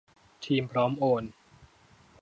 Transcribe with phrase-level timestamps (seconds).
[0.43, 1.23] ทีมพร้อมโอน